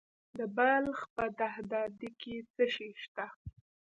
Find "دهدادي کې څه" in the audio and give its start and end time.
1.39-2.65